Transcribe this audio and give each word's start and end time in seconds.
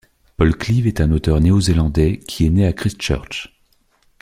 Paul 0.35 0.57
Cleave 0.57 0.87
est 0.87 0.99
un 0.99 1.11
auteur 1.11 1.39
néo-zélandais 1.39 2.17
qui 2.17 2.47
est 2.47 2.49
né 2.49 2.65
à 2.65 2.73
Christchurch. 2.73 3.53